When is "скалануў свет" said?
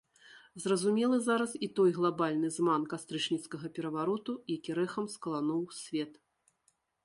5.17-6.11